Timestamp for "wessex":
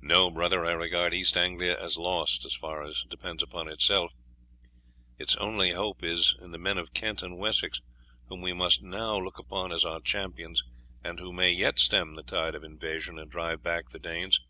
7.36-7.82